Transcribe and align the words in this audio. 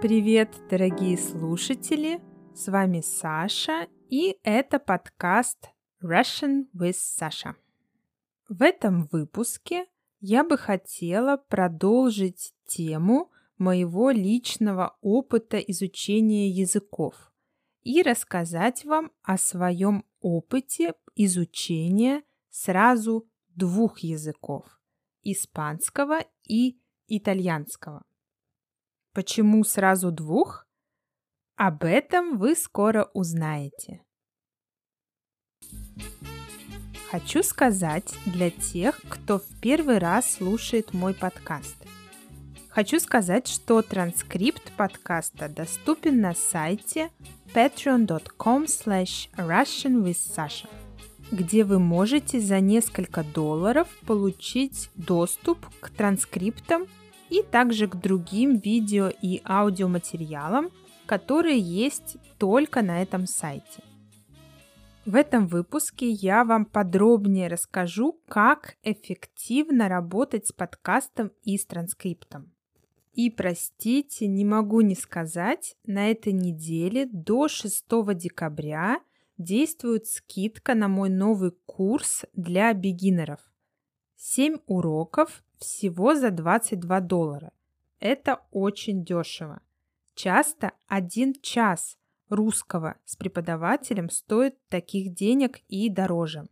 Привет, 0.00 0.56
дорогие 0.70 1.18
слушатели! 1.18 2.22
С 2.54 2.68
вами 2.68 3.02
Саша, 3.02 3.86
и 4.08 4.38
это 4.44 4.78
подкаст 4.78 5.68
Russian 6.02 6.68
with 6.74 6.96
Sasha. 6.96 7.54
В 8.48 8.62
этом 8.62 9.10
выпуске 9.12 9.84
я 10.20 10.42
бы 10.42 10.56
хотела 10.56 11.36
продолжить 11.36 12.54
тему 12.66 13.30
моего 13.58 14.08
личного 14.08 14.96
опыта 15.02 15.58
изучения 15.58 16.48
языков 16.48 17.30
и 17.82 18.00
рассказать 18.00 18.86
вам 18.86 19.12
о 19.22 19.36
своем 19.36 20.06
опыте 20.22 20.94
изучения 21.14 22.22
сразу 22.48 23.28
двух 23.54 23.98
языков– 23.98 24.64
испанского 25.22 26.20
и 26.48 26.80
итальянского. 27.06 28.06
Почему 29.12 29.64
сразу 29.64 30.12
двух? 30.12 30.66
Об 31.56 31.82
этом 31.82 32.38
вы 32.38 32.54
скоро 32.54 33.10
узнаете. 33.12 34.02
Хочу 37.10 37.42
сказать 37.42 38.14
для 38.24 38.50
тех, 38.50 39.00
кто 39.08 39.40
в 39.40 39.60
первый 39.60 39.98
раз 39.98 40.34
слушает 40.34 40.94
мой 40.94 41.12
подкаст. 41.12 41.74
Хочу 42.68 43.00
сказать, 43.00 43.48
что 43.48 43.82
транскрипт 43.82 44.70
подкаста 44.76 45.48
доступен 45.48 46.20
на 46.20 46.34
сайте 46.34 47.10
patreon.com 47.52 48.66
slash 48.66 49.28
russianwithsasha, 49.36 50.68
где 51.32 51.64
вы 51.64 51.80
можете 51.80 52.38
за 52.38 52.60
несколько 52.60 53.24
долларов 53.24 53.88
получить 54.06 54.88
доступ 54.94 55.58
к 55.80 55.90
транскриптам 55.90 56.86
и 57.30 57.42
также 57.42 57.86
к 57.86 57.96
другим 57.96 58.58
видео 58.58 59.08
и 59.08 59.40
аудиоматериалам, 59.44 60.70
которые 61.06 61.58
есть 61.58 62.16
только 62.38 62.82
на 62.82 63.02
этом 63.02 63.26
сайте. 63.26 63.82
В 65.06 65.14
этом 65.14 65.46
выпуске 65.46 66.10
я 66.10 66.44
вам 66.44 66.66
подробнее 66.66 67.48
расскажу, 67.48 68.20
как 68.28 68.76
эффективно 68.82 69.88
работать 69.88 70.46
с 70.46 70.52
подкастом 70.52 71.32
и 71.42 71.56
с 71.56 71.64
транскриптом. 71.64 72.52
И 73.12 73.30
простите, 73.30 74.28
не 74.28 74.44
могу 74.44 74.82
не 74.82 74.94
сказать, 74.94 75.74
на 75.84 76.10
этой 76.10 76.32
неделе 76.32 77.08
до 77.10 77.48
6 77.48 77.84
декабря 78.14 79.00
действует 79.36 80.06
скидка 80.06 80.74
на 80.74 80.86
мой 80.86 81.08
новый 81.08 81.52
курс 81.66 82.24
для 82.34 82.72
бегинеров. 82.72 83.40
7 84.16 84.58
уроков 84.66 85.42
всего 85.60 86.14
за 86.14 86.30
22 86.30 87.00
доллара. 87.00 87.52
Это 88.00 88.40
очень 88.50 89.04
дешево. 89.04 89.60
Часто 90.14 90.72
один 90.88 91.34
час 91.40 91.96
русского 92.28 92.96
с 93.04 93.16
преподавателем 93.16 94.10
стоит 94.10 94.56
таких 94.68 95.14
денег 95.14 95.60
и 95.68 95.88
дороже. 95.88 96.48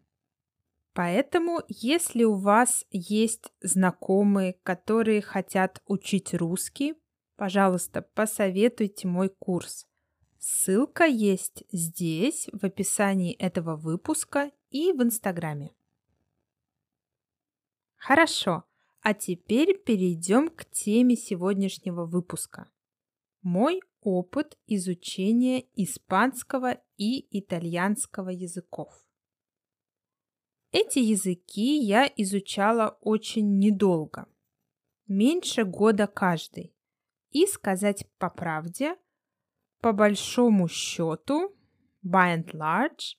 Поэтому, 0.92 1.62
если 1.68 2.24
у 2.24 2.34
вас 2.34 2.84
есть 2.90 3.52
знакомые, 3.60 4.54
которые 4.62 5.22
хотят 5.22 5.80
учить 5.86 6.34
русский, 6.34 6.94
пожалуйста, 7.36 8.02
посоветуйте 8.02 9.06
мой 9.06 9.28
курс. 9.28 9.86
Ссылка 10.38 11.04
есть 11.04 11.64
здесь, 11.70 12.48
в 12.52 12.64
описании 12.64 13.32
этого 13.34 13.76
выпуска 13.76 14.50
и 14.70 14.92
в 14.92 15.02
Инстаграме. 15.02 15.72
Хорошо, 17.96 18.64
а 19.08 19.14
теперь 19.14 19.78
перейдем 19.78 20.50
к 20.50 20.66
теме 20.66 21.16
сегодняшнего 21.16 22.04
выпуска. 22.04 22.70
Мой 23.40 23.80
опыт 24.02 24.58
изучения 24.66 25.64
испанского 25.76 26.76
и 26.98 27.26
итальянского 27.38 28.28
языков. 28.28 28.92
Эти 30.72 30.98
языки 30.98 31.78
я 31.78 32.06
изучала 32.18 32.98
очень 33.00 33.58
недолго, 33.58 34.26
меньше 35.06 35.64
года 35.64 36.06
каждый. 36.06 36.76
И 37.30 37.46
сказать 37.46 38.04
по 38.18 38.28
правде, 38.28 38.94
по 39.80 39.94
большому 39.94 40.68
счету, 40.68 41.56
by 42.04 42.36
and 42.36 42.52
large, 42.52 43.16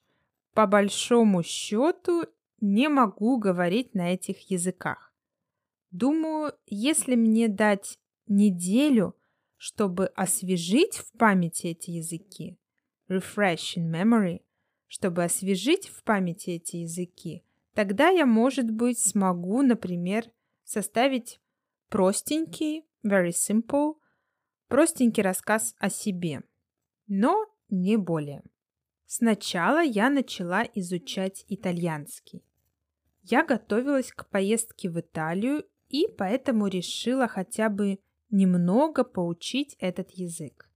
по 0.53 0.67
большому 0.67 1.41
счету 1.41 2.25
не 2.61 2.89
могу 2.89 3.39
говорить 3.39 3.95
на 3.95 4.13
этих 4.13 4.51
языках. 4.51 5.08
Думаю, 5.91 6.53
если 6.67 7.15
мне 7.15 7.47
дать 7.47 7.97
неделю, 8.27 9.15
чтобы 9.57 10.07
освежить 10.07 10.97
в 10.97 11.11
памяти 11.17 11.67
эти 11.67 11.91
языки, 11.91 12.57
refresh 13.09 13.75
in 13.77 13.91
memory, 13.91 14.41
чтобы 14.87 15.23
освежить 15.23 15.87
в 15.87 16.03
памяти 16.03 16.51
эти 16.51 16.77
языки, 16.77 17.43
тогда 17.73 18.09
я, 18.09 18.25
может 18.25 18.69
быть, 18.69 18.99
смогу, 18.99 19.61
например, 19.61 20.31
составить 20.63 21.41
простенький, 21.89 22.85
very 23.03 23.31
simple, 23.31 23.95
простенький 24.67 25.23
рассказ 25.23 25.75
о 25.79 25.89
себе, 25.89 26.43
но 27.07 27.47
не 27.69 27.97
более. 27.97 28.43
Сначала 29.05 29.81
я 29.81 30.11
начала 30.11 30.63
изучать 30.75 31.43
итальянский. 31.47 32.43
Я 33.23 33.43
готовилась 33.43 34.11
к 34.11 34.29
поездке 34.29 34.89
в 34.89 34.99
Италию 34.99 35.65
и 35.89 36.07
поэтому 36.07 36.67
решила 36.67 37.27
хотя 37.27 37.69
бы 37.69 37.99
немного 38.29 39.03
поучить 39.03 39.75
этот 39.79 40.11
язык. 40.11 40.69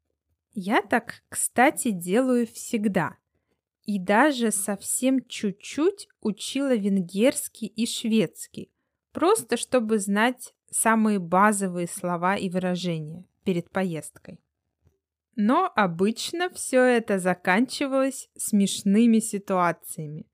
Я 0.53 0.81
так, 0.81 1.24
кстати, 1.29 1.91
делаю 1.91 2.47
всегда. 2.47 3.16
И 3.85 4.00
даже 4.00 4.51
совсем 4.51 5.25
чуть-чуть 5.25 6.07
учила 6.22 6.74
венгерский 6.75 7.68
и 7.68 7.85
шведский, 7.85 8.72
просто 9.12 9.57
чтобы 9.57 10.00
знать 10.00 10.53
самые 10.69 11.19
базовые 11.19 11.88
слова 11.88 12.35
и 12.35 12.50
выражения 12.50 13.25
перед 13.44 13.69
поездкой. 13.69 14.40
Но 15.35 15.72
обычно 15.75 16.50
все 16.50 16.81
это 16.81 17.19
заканчивалось 17.19 18.30
смешными 18.38 19.19
ситуациями. 19.19 20.28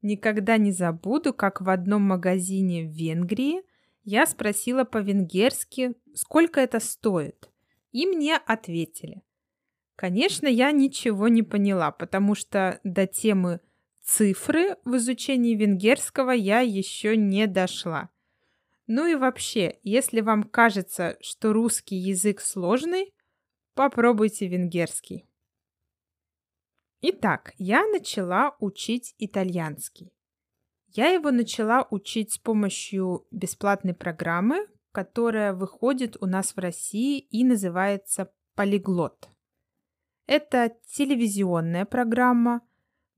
Никогда 0.00 0.56
не 0.56 0.70
забуду, 0.70 1.34
как 1.34 1.60
в 1.60 1.68
одном 1.68 2.02
магазине 2.02 2.84
в 2.84 2.92
Венгрии 2.92 3.62
я 4.08 4.24
спросила 4.24 4.84
по-венгерски, 4.84 5.92
сколько 6.14 6.60
это 6.60 6.80
стоит, 6.80 7.50
и 7.92 8.06
мне 8.06 8.36
ответили. 8.36 9.22
Конечно, 9.96 10.46
я 10.46 10.72
ничего 10.72 11.28
не 11.28 11.42
поняла, 11.42 11.90
потому 11.90 12.34
что 12.34 12.80
до 12.84 13.06
темы 13.06 13.60
цифры 14.00 14.76
в 14.86 14.96
изучении 14.96 15.54
венгерского 15.54 16.30
я 16.30 16.60
еще 16.60 17.18
не 17.18 17.46
дошла. 17.46 18.08
Ну 18.86 19.06
и 19.06 19.14
вообще, 19.14 19.78
если 19.82 20.22
вам 20.22 20.44
кажется, 20.44 21.18
что 21.20 21.52
русский 21.52 21.96
язык 21.96 22.40
сложный, 22.40 23.12
попробуйте 23.74 24.48
венгерский. 24.48 25.26
Итак, 27.02 27.52
я 27.58 27.86
начала 27.86 28.56
учить 28.58 29.14
итальянский. 29.18 30.14
Я 30.88 31.08
его 31.08 31.30
начала 31.30 31.86
учить 31.90 32.32
с 32.32 32.38
помощью 32.38 33.26
бесплатной 33.30 33.94
программы, 33.94 34.66
которая 34.92 35.52
выходит 35.52 36.16
у 36.20 36.26
нас 36.26 36.56
в 36.56 36.58
России 36.58 37.18
и 37.18 37.44
называется 37.44 38.32
Полиглот. 38.54 39.28
Это 40.26 40.74
телевизионная 40.86 41.84
программа, 41.84 42.62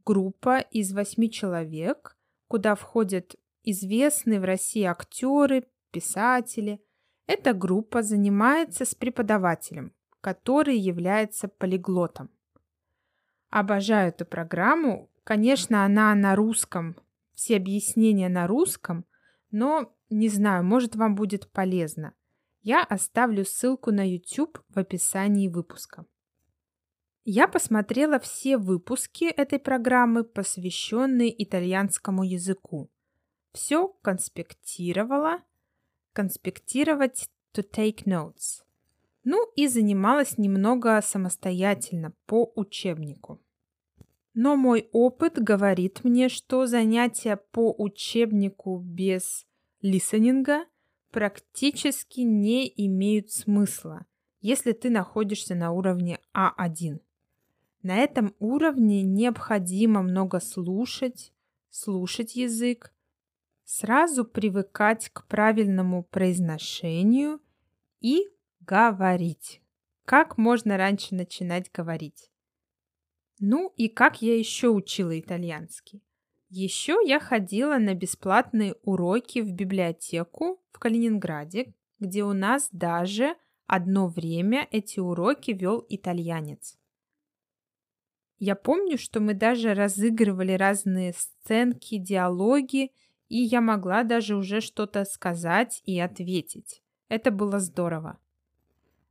группа 0.04 0.58
из 0.58 0.92
восьми 0.92 1.30
человек, 1.30 2.16
куда 2.48 2.74
входят 2.74 3.36
известные 3.62 4.40
в 4.40 4.44
России 4.44 4.82
актеры, 4.82 5.64
писатели. 5.92 6.82
Эта 7.26 7.52
группа 7.52 8.02
занимается 8.02 8.84
с 8.84 8.94
преподавателем, 8.94 9.92
который 10.20 10.76
является 10.76 11.46
полиглотом. 11.48 12.30
Обожаю 13.50 14.08
эту 14.08 14.24
программу. 14.24 15.10
Конечно, 15.24 15.84
она 15.84 16.14
на 16.14 16.34
русском, 16.34 16.96
все 17.40 17.56
объяснения 17.56 18.28
на 18.28 18.46
русском, 18.46 19.06
но 19.50 19.96
не 20.10 20.28
знаю, 20.28 20.62
может 20.62 20.94
вам 20.94 21.14
будет 21.14 21.50
полезно. 21.50 22.12
Я 22.60 22.84
оставлю 22.84 23.46
ссылку 23.46 23.90
на 23.90 24.06
YouTube 24.06 24.58
в 24.68 24.78
описании 24.78 25.48
выпуска. 25.48 26.04
Я 27.24 27.48
посмотрела 27.48 28.18
все 28.18 28.58
выпуски 28.58 29.24
этой 29.24 29.58
программы, 29.58 30.22
посвященные 30.22 31.42
итальянскому 31.42 32.24
языку. 32.24 32.90
Все 33.52 33.88
конспектировала. 34.02 35.40
Конспектировать 36.12 37.30
to 37.54 37.64
take 37.66 38.04
notes. 38.04 38.64
Ну 39.24 39.50
и 39.56 39.66
занималась 39.66 40.36
немного 40.36 41.00
самостоятельно 41.00 42.12
по 42.26 42.52
учебнику. 42.54 43.40
Но 44.34 44.56
мой 44.56 44.88
опыт 44.92 45.42
говорит 45.42 46.04
мне, 46.04 46.28
что 46.28 46.66
занятия 46.66 47.36
по 47.36 47.74
учебнику 47.76 48.78
без 48.78 49.46
лисенинга 49.82 50.66
практически 51.10 52.20
не 52.20 52.72
имеют 52.86 53.30
смысла, 53.32 54.06
если 54.40 54.72
ты 54.72 54.90
находишься 54.90 55.54
на 55.54 55.72
уровне 55.72 56.20
А1. 56.34 57.00
На 57.82 57.96
этом 57.96 58.34
уровне 58.38 59.02
необходимо 59.02 60.02
много 60.02 60.38
слушать, 60.38 61.32
слушать 61.70 62.36
язык, 62.36 62.92
сразу 63.64 64.24
привыкать 64.24 65.08
к 65.10 65.26
правильному 65.26 66.04
произношению 66.04 67.40
и 68.00 68.28
говорить. 68.60 69.62
Как 70.04 70.36
можно 70.38 70.76
раньше 70.76 71.14
начинать 71.14 71.70
говорить? 71.72 72.30
Ну 73.40 73.72
и 73.76 73.88
как 73.88 74.20
я 74.20 74.36
еще 74.38 74.68
учила 74.68 75.18
итальянский? 75.18 76.02
Еще 76.50 76.98
я 77.06 77.18
ходила 77.18 77.78
на 77.78 77.94
бесплатные 77.94 78.74
уроки 78.82 79.38
в 79.38 79.50
библиотеку 79.52 80.62
в 80.72 80.78
Калининграде, 80.78 81.74
где 81.98 82.22
у 82.22 82.34
нас 82.34 82.68
даже 82.70 83.34
одно 83.66 84.08
время 84.08 84.68
эти 84.70 85.00
уроки 85.00 85.52
вел 85.52 85.84
итальянец. 85.88 86.76
Я 88.38 88.56
помню, 88.56 88.98
что 88.98 89.20
мы 89.20 89.32
даже 89.32 89.72
разыгрывали 89.72 90.52
разные 90.52 91.14
сценки, 91.14 91.96
диалоги, 91.96 92.90
и 93.28 93.38
я 93.38 93.62
могла 93.62 94.02
даже 94.02 94.36
уже 94.36 94.60
что-то 94.60 95.04
сказать 95.06 95.82
и 95.86 95.98
ответить. 95.98 96.82
Это 97.08 97.30
было 97.30 97.58
здорово. 97.58 98.18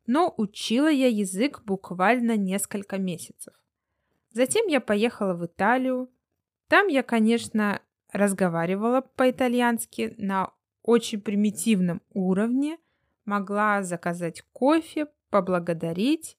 Но 0.05 0.33
учила 0.37 0.89
я 0.89 1.07
язык 1.07 1.63
буквально 1.65 2.37
несколько 2.37 2.97
месяцев. 2.97 3.53
Затем 4.31 4.67
я 4.67 4.79
поехала 4.79 5.33
в 5.33 5.45
Италию. 5.45 6.09
Там 6.67 6.87
я, 6.87 7.03
конечно, 7.03 7.81
разговаривала 8.11 9.01
по-итальянски 9.01 10.15
на 10.17 10.51
очень 10.83 11.21
примитивном 11.21 12.01
уровне, 12.13 12.77
могла 13.25 13.83
заказать 13.83 14.43
кофе, 14.53 15.07
поблагодарить 15.29 16.37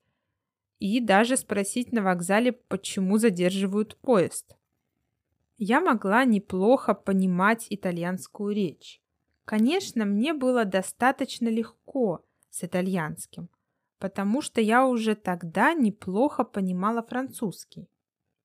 и 0.79 1.01
даже 1.01 1.37
спросить 1.37 1.93
на 1.93 2.03
вокзале, 2.03 2.53
почему 2.53 3.19
задерживают 3.19 3.97
поезд. 3.99 4.57
Я 5.59 5.81
могла 5.81 6.25
неплохо 6.25 6.95
понимать 6.95 7.67
итальянскую 7.69 8.55
речь. 8.55 9.03
Конечно, 9.45 10.05
мне 10.05 10.33
было 10.33 10.65
достаточно 10.65 11.49
легко 11.49 12.25
с 12.49 12.65
итальянским, 12.65 13.51
потому 14.01 14.41
что 14.41 14.61
я 14.61 14.87
уже 14.87 15.15
тогда 15.15 15.75
неплохо 15.75 16.43
понимала 16.43 17.03
французский. 17.03 17.89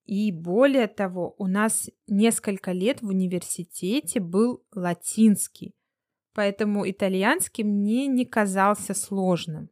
И 0.03 0.31
более 0.31 0.87
того, 0.87 1.33
у 1.39 1.47
нас 1.47 1.89
несколько 2.07 2.73
лет 2.73 3.01
в 3.01 3.07
университете 3.07 4.19
был 4.19 4.63
латинский, 4.75 5.73
поэтому 6.33 6.87
итальянский 6.87 7.63
мне 7.63 8.05
не 8.05 8.25
казался 8.25 8.93
сложным. 8.93 9.69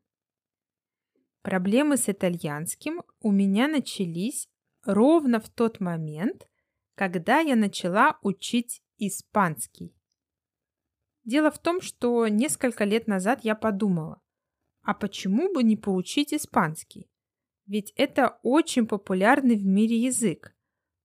Проблемы 1.44 1.98
с 1.98 2.08
итальянским 2.10 3.04
у 3.20 3.32
меня 3.32 3.68
начались 3.68 4.48
ровно 4.86 5.42
в 5.42 5.50
тот 5.50 5.82
момент, 5.82 6.48
когда 6.96 7.42
я 7.42 7.56
начала 7.56 8.18
учить 8.22 8.82
испанский. 8.98 9.94
Дело 11.26 11.52
в 11.52 11.60
том, 11.60 11.82
что 11.82 12.28
несколько 12.28 12.86
лет 12.86 13.08
назад 13.08 13.42
я 13.44 13.56
подумала, 13.56 14.23
а 14.84 14.94
почему 14.94 15.52
бы 15.54 15.64
не 15.64 15.76
поучить 15.78 16.34
испанский? 16.34 17.10
Ведь 17.66 17.94
это 17.96 18.40
очень 18.44 18.86
популярный 18.86 19.56
в 19.56 19.66
мире 19.66 19.98
язык. 19.98 20.56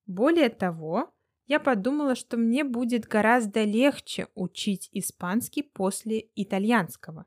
Более 0.07 0.49
того, 0.49 1.15
я 1.47 1.61
подумала, 1.61 2.15
что 2.15 2.37
мне 2.37 2.65
будет 2.65 3.07
гораздо 3.07 3.65
легче 3.65 4.29
учить 4.35 4.89
испанский 4.93 5.63
после 5.63 6.29
итальянского. 6.35 7.27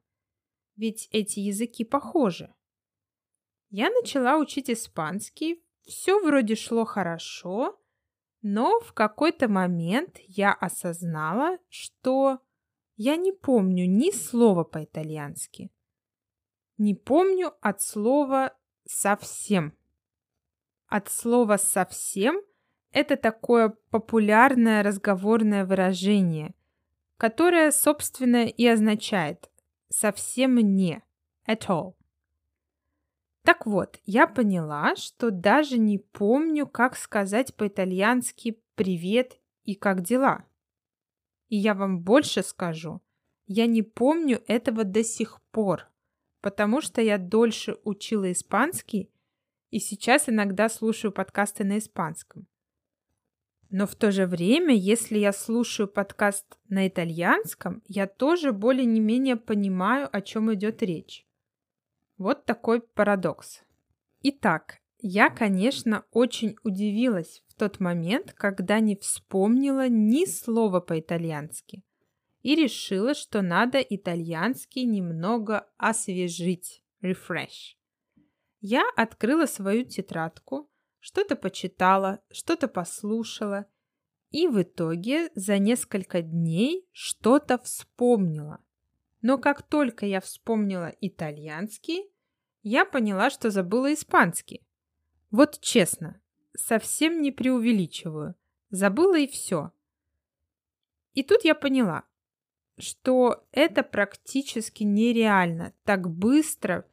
Ведь 0.76 1.08
эти 1.12 1.40
языки 1.40 1.84
похожи. 1.84 2.54
Я 3.70 3.90
начала 3.90 4.38
учить 4.38 4.70
испанский, 4.70 5.64
все 5.84 6.20
вроде 6.20 6.56
шло 6.56 6.86
хорошо, 6.86 7.80
но 8.42 8.80
в 8.82 8.94
какой-то 8.94 9.48
момент 9.48 10.18
я 10.28 10.54
осознала, 10.54 11.58
что 11.70 12.40
я 12.96 13.16
не 13.16 13.32
помню 13.32 13.86
ни 13.88 14.12
слова 14.12 14.64
по-итальянски. 14.64 15.72
Не 16.84 16.96
помню 16.96 17.54
от 17.62 17.80
слова 17.80 18.58
«совсем». 18.88 19.78
От 20.88 21.10
слова 21.10 21.58
«совсем» 21.58 22.42
это 22.92 23.18
такое 23.18 23.78
популярное 23.92 24.82
разговорное 24.82 25.64
выражение, 25.64 26.56
которое, 27.18 27.70
собственно, 27.72 28.48
и 28.48 28.66
означает 28.66 29.52
«совсем 29.90 30.56
не» 30.56 31.04
at 31.48 31.68
all. 31.68 31.94
Так 33.44 33.68
вот, 33.68 34.00
я 34.06 34.26
поняла, 34.26 34.96
что 34.96 35.30
даже 35.30 35.78
не 35.78 36.00
помню, 36.00 36.66
как 36.66 36.98
сказать 36.98 37.56
по-итальянски 37.56 38.60
«привет» 38.74 39.40
и 39.66 39.76
«как 39.76 40.02
дела». 40.02 40.46
И 41.48 41.58
я 41.58 41.76
вам 41.76 42.00
больше 42.00 42.42
скажу, 42.42 43.04
я 43.46 43.68
не 43.68 43.84
помню 43.84 44.42
этого 44.48 44.84
до 44.84 45.04
сих 45.04 45.44
пор, 45.52 45.91
потому 46.42 46.82
что 46.82 47.02
я 47.02 47.18
дольше 47.18 47.78
учила 47.84 48.32
испанский 48.32 49.12
и 49.70 49.80
сейчас 49.80 50.28
иногда 50.28 50.68
слушаю 50.70 51.12
подкасты 51.12 51.64
на 51.64 51.78
испанском. 51.78 52.48
Но 53.70 53.88
в 53.88 53.96
то 53.96 54.12
же 54.12 54.26
время, 54.26 54.76
если 54.76 55.18
я 55.18 55.32
слушаю 55.32 55.88
подкаст 55.88 56.46
на 56.68 56.90
итальянском, 56.90 57.82
я 57.88 58.06
тоже 58.06 58.52
более 58.52 58.86
не 58.86 59.00
менее 59.00 59.38
понимаю, 59.38 60.10
о 60.12 60.22
чем 60.22 60.54
идет 60.54 60.84
речь. 60.84 61.26
Вот 62.18 62.46
такой 62.46 62.82
парадокс. 62.82 63.64
Итак, 64.24 64.80
я, 65.00 65.30
конечно, 65.30 66.04
очень 66.12 66.58
удивилась 66.64 67.44
в 67.48 67.56
тот 67.56 67.80
момент, 67.80 68.34
когда 68.34 68.82
не 68.82 68.98
вспомнила 68.98 69.88
ни 69.88 70.26
слова 70.26 70.82
по-итальянски 70.82 71.84
и 72.42 72.56
решила, 72.56 73.14
что 73.14 73.42
надо 73.42 73.80
итальянский 73.80 74.84
немного 74.84 75.68
освежить, 75.78 76.84
refresh. 77.02 77.76
Я 78.60 78.84
открыла 78.96 79.46
свою 79.46 79.86
тетрадку, 79.86 80.70
что-то 81.00 81.36
почитала, 81.36 82.22
что-то 82.32 82.68
послушала 82.68 83.66
и 84.30 84.48
в 84.48 84.62
итоге 84.62 85.30
за 85.36 85.58
несколько 85.58 86.22
дней 86.22 86.88
что-то 86.92 87.58
вспомнила. 87.58 88.64
Но 89.22 89.38
как 89.38 89.62
только 89.62 90.06
я 90.06 90.22
вспомнила 90.22 90.94
итальянский, 91.02 92.10
я 92.64 92.86
поняла, 92.86 93.30
что 93.30 93.50
забыла 93.50 93.94
испанский. 93.94 94.66
Вот 95.32 95.60
честно, 95.60 96.22
совсем 96.56 97.22
не 97.22 97.32
преувеличиваю. 97.32 98.36
Забыла 98.70 99.18
и 99.18 99.28
все. 99.28 99.72
И 101.14 101.24
тут 101.24 101.44
я 101.44 101.56
поняла, 101.56 102.06
что 102.82 103.46
это 103.52 103.84
практически 103.84 104.84
нереально 104.84 105.74
так 105.84 106.10
быстро 106.10 106.86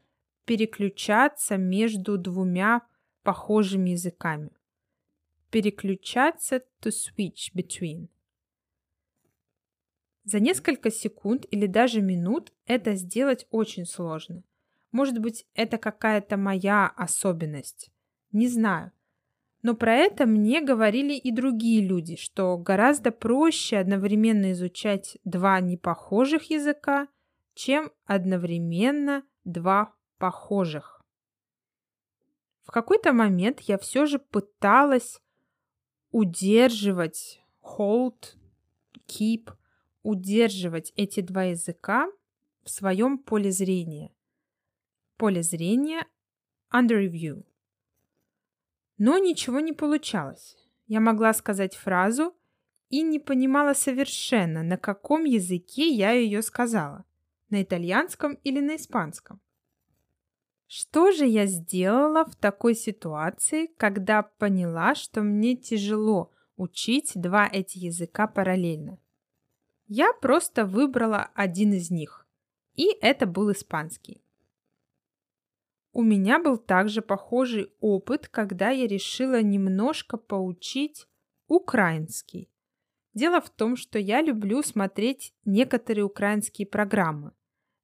переключаться 0.45 1.57
между 1.57 2.16
двумя 2.16 2.83
похожими 3.23 3.90
языками. 3.90 4.50
Переключаться 5.50 6.62
to 6.80 6.90
switch 6.90 7.52
between. 7.54 8.09
За 10.25 10.40
несколько 10.40 10.90
секунд 10.90 11.47
или 11.50 11.66
даже 11.66 12.02
минут 12.02 12.52
это 12.66 12.95
сделать 12.95 13.47
очень 13.50 13.87
сложно. 13.87 14.42
Может 14.92 15.18
быть, 15.18 15.47
это 15.54 15.78
какая-то 15.78 16.37
моя 16.37 16.87
особенность. 16.88 17.90
Не 18.33 18.49
знаю. 18.49 18.92
Но 19.62 19.74
про 19.74 19.94
это 19.94 20.24
мне 20.26 20.60
говорили 20.60 21.14
и 21.14 21.32
другие 21.32 21.84
люди, 21.86 22.16
что 22.16 22.56
гораздо 22.56 23.10
проще 23.10 23.78
одновременно 23.78 24.52
изучать 24.52 25.18
два 25.24 25.60
непохожих 25.60 26.50
языка, 26.50 27.08
чем 27.54 27.90
одновременно 28.04 29.24
два 29.44 29.94
похожих. 30.18 31.02
В 32.62 32.70
какой-то 32.70 33.12
момент 33.12 33.60
я 33.62 33.78
все 33.78 34.06
же 34.06 34.18
пыталась 34.18 35.20
удерживать 36.10 37.42
hold, 37.62 38.36
keep, 39.08 39.50
удерживать 40.02 40.92
эти 40.94 41.20
два 41.20 41.44
языка 41.44 42.10
в 42.62 42.70
своем 42.70 43.18
поле 43.18 43.50
зрения. 43.50 44.14
Поле 45.16 45.42
зрения 45.42 46.06
under 46.70 47.02
review. 47.02 47.48
Но 48.99 49.19
ничего 49.19 49.61
не 49.61 49.73
получалось. 49.73 50.57
Я 50.88 51.00
могла 51.00 51.33
сказать 51.33 51.76
фразу 51.76 52.35
и 52.90 53.02
не 53.02 53.21
понимала 53.21 53.75
совершенно, 53.75 54.62
на 54.62 54.76
каком 54.76 55.25
языке 55.25 55.88
я 55.88 56.12
ее 56.12 56.43
сказала. 56.43 57.05
На 57.50 57.62
итальянском 57.62 58.35
или 58.45 58.61
на 58.61 58.76
испанском. 58.76 59.40
Что 60.67 61.12
же 61.12 61.25
я 61.25 61.47
сделала 61.47 62.26
в 62.26 62.37
такой 62.37 62.75
ситуации, 62.75 63.71
когда 63.78 64.23
поняла, 64.23 64.95
что 64.95 65.23
мне 65.23 65.57
тяжело 65.57 66.31
учить 66.57 67.12
два 67.14 67.49
эти 67.50 67.78
языка 67.78 68.26
параллельно? 68.26 68.99
Я 69.87 70.12
просто 70.12 70.67
выбрала 70.67 71.31
один 71.35 71.73
из 71.73 71.90
них, 71.90 72.26
и 72.75 72.90
это 73.00 73.26
был 73.26 73.50
испанский. 73.50 74.23
У 75.99 76.05
меня 76.05 76.38
был 76.38 76.59
также 76.59 77.02
похожий 77.02 77.73
опыт, 77.81 78.28
когда 78.28 78.71
я 78.71 78.87
решила 78.87 79.43
немножко 79.43 80.17
поучить 80.17 81.09
украинский. 81.49 82.52
Дело 83.14 83.40
в 83.40 83.50
том, 83.50 83.75
что 83.75 83.99
я 83.99 84.23
люблю 84.23 84.62
смотреть 84.62 85.35
некоторые 85.45 86.05
украинские 86.05 86.69
программы. 86.69 87.33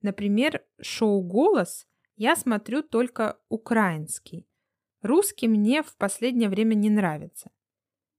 Например, 0.01 0.65
шоу 0.81 1.23
«Голос» 1.23 1.89
я 2.15 2.37
смотрю 2.37 2.85
только 2.85 3.37
украинский. 3.49 4.47
Русский 5.03 5.49
мне 5.49 5.83
в 5.83 5.97
последнее 5.97 6.49
время 6.49 6.75
не 6.75 6.91
нравится. 6.91 7.51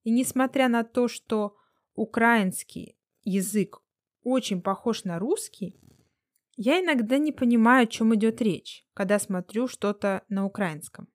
И 0.04 0.12
несмотря 0.12 0.68
на 0.68 0.84
то, 0.84 1.08
что 1.08 1.56
украинский 1.94 2.98
язык 3.24 3.82
очень 4.24 4.62
похож 4.62 5.06
на 5.06 5.20
русский, 5.20 5.80
я 6.55 6.81
иногда 6.81 7.17
не 7.17 7.31
понимаю, 7.31 7.83
о 7.83 7.88
чем 7.88 8.15
идет 8.15 8.41
речь, 8.41 8.85
когда 8.93 9.19
смотрю 9.19 9.67
что-то 9.67 10.24
на 10.29 10.45
украинском. 10.45 11.07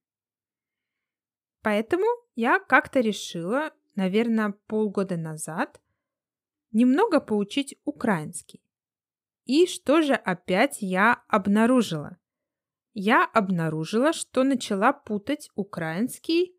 Поэтому 1.63 2.07
я 2.35 2.59
как-то 2.59 3.01
решила, 3.01 3.73
наверное, 3.95 4.55
полгода 4.67 5.17
назад, 5.17 5.81
немного 6.73 7.21
поучить 7.21 7.79
украинский. 7.85 8.63
И 9.45 9.67
что 9.67 10.03
же 10.03 10.15
опять 10.15 10.79
я 10.81 11.25
обнаружила? 11.29 12.19
Я 12.93 13.25
обнаружила, 13.25 14.13
что 14.13 14.43
начала 14.45 14.93
путать 14.93 15.51
украинский 15.55 16.57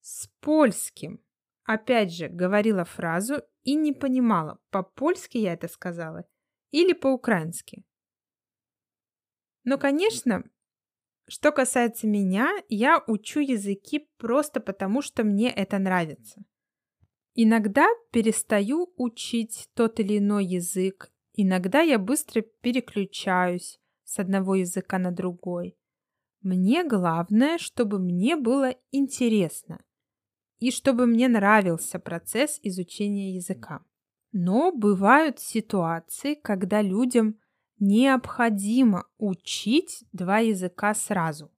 с 0.00 0.28
польским. 0.40 1.20
Опять 1.64 2.12
же, 2.12 2.28
говорила 2.28 2.84
фразу 2.84 3.42
и 3.62 3.74
не 3.74 3.92
понимала, 3.92 4.58
по-польски 4.70 5.38
я 5.38 5.52
это 5.52 5.68
сказала 5.68 6.24
или 6.70 6.92
по-украински. 6.92 7.84
Но, 9.64 9.78
конечно, 9.78 10.44
что 11.28 11.52
касается 11.52 12.06
меня, 12.06 12.50
я 12.68 13.02
учу 13.06 13.40
языки 13.40 14.08
просто 14.18 14.60
потому, 14.60 15.02
что 15.02 15.22
мне 15.22 15.50
это 15.50 15.78
нравится. 15.78 16.42
Иногда 17.34 17.86
перестаю 18.10 18.92
учить 18.96 19.68
тот 19.74 20.00
или 20.00 20.18
иной 20.18 20.44
язык, 20.44 21.12
иногда 21.34 21.80
я 21.80 21.98
быстро 21.98 22.42
переключаюсь 22.42 23.78
с 24.04 24.18
одного 24.18 24.56
языка 24.56 24.98
на 24.98 25.12
другой. 25.12 25.76
Мне 26.42 26.84
главное, 26.84 27.58
чтобы 27.58 27.98
мне 27.98 28.36
было 28.36 28.74
интересно 28.90 29.84
и 30.58 30.70
чтобы 30.70 31.06
мне 31.06 31.28
нравился 31.28 31.98
процесс 31.98 32.58
изучения 32.62 33.34
языка. 33.34 33.84
Но 34.32 34.72
бывают 34.72 35.38
ситуации, 35.38 36.34
когда 36.34 36.82
людям 36.82 37.39
необходимо 37.80 39.06
учить 39.18 40.04
два 40.12 40.38
языка 40.38 40.94
сразу. 40.94 41.50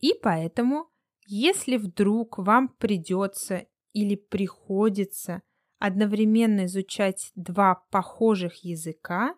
И 0.00 0.14
поэтому, 0.20 0.90
если 1.26 1.76
вдруг 1.76 2.38
вам 2.38 2.68
придется 2.68 3.66
или 3.92 4.16
приходится 4.16 5.42
одновременно 5.78 6.64
изучать 6.64 7.30
два 7.34 7.76
похожих 7.90 8.64
языка 8.64 9.34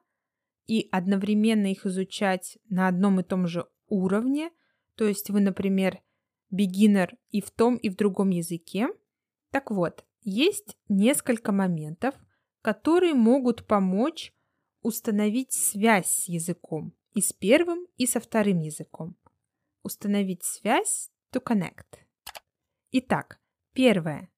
и 0.66 0.88
одновременно 0.92 1.66
их 1.66 1.84
изучать 1.84 2.58
на 2.68 2.88
одном 2.88 3.20
и 3.20 3.24
том 3.24 3.46
же 3.46 3.66
уровне, 3.88 4.50
то 4.96 5.06
есть 5.06 5.30
вы, 5.30 5.40
например, 5.40 6.00
beginner 6.52 7.10
и 7.30 7.40
в 7.40 7.50
том, 7.50 7.76
и 7.76 7.88
в 7.88 7.96
другом 7.96 8.30
языке, 8.30 8.88
так 9.50 9.70
вот, 9.70 10.04
есть 10.22 10.76
несколько 10.88 11.50
моментов, 11.50 12.14
которые 12.62 13.14
могут 13.14 13.66
помочь 13.66 14.32
установить 14.82 15.52
связь 15.52 16.10
с 16.10 16.28
языком 16.28 16.92
и 17.14 17.20
с 17.20 17.32
первым, 17.32 17.86
и 17.96 18.06
со 18.06 18.20
вторым 18.20 18.60
языком. 18.60 19.16
Установить 19.82 20.44
связь 20.44 21.10
to 21.32 21.42
connect. 21.42 21.98
Итак, 22.90 23.40
первое. 23.72 24.30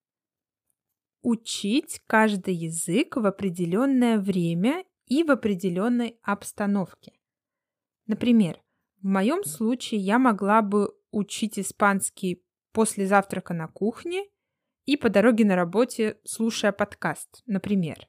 Учить 1.23 2.03
каждый 2.07 2.55
язык 2.55 3.17
в 3.17 3.27
определенное 3.27 4.19
время 4.19 4.85
и 5.07 5.23
в 5.23 5.31
определенной 5.31 6.19
обстановке. 6.23 7.13
Например, 8.07 8.63
в 9.01 9.07
моем 9.07 9.45
случае 9.45 10.01
я 10.01 10.19
могла 10.19 10.63
бы 10.63 10.95
учить 11.11 11.59
испанский 11.59 12.45
после 12.73 13.07
завтрака 13.07 13.55
на 13.55 13.69
кухне 13.69 14.25
и 14.85 14.97
по 14.97 15.09
дороге 15.09 15.45
на 15.45 15.57
работе, 15.57 16.19
слушая 16.25 16.73
подкаст, 16.73 17.43
например 17.47 18.09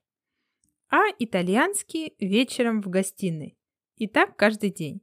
а 0.96 1.14
итальянский 1.20 2.16
вечером 2.20 2.82
в 2.82 2.88
гостиной. 2.88 3.58
И 3.98 4.08
так 4.08 4.38
каждый 4.38 4.70
день. 4.70 5.02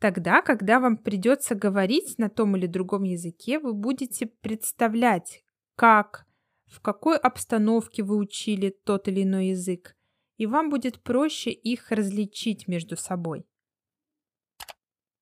Тогда, 0.00 0.42
когда 0.42 0.80
вам 0.80 0.96
придется 0.96 1.54
говорить 1.54 2.18
на 2.18 2.28
том 2.28 2.56
или 2.56 2.66
другом 2.66 3.04
языке, 3.04 3.60
вы 3.60 3.72
будете 3.72 4.26
представлять, 4.26 5.44
как, 5.76 6.26
в 6.66 6.80
какой 6.80 7.18
обстановке 7.18 8.02
вы 8.02 8.16
учили 8.16 8.70
тот 8.70 9.06
или 9.06 9.22
иной 9.22 9.50
язык, 9.50 9.96
и 10.38 10.46
вам 10.46 10.70
будет 10.70 11.00
проще 11.04 11.52
их 11.52 11.92
различить 11.92 12.66
между 12.66 12.96
собой. 12.96 13.46